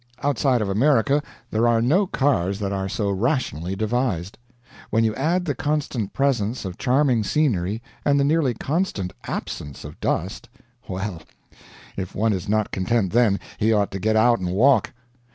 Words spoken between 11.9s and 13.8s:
if one is not content then, he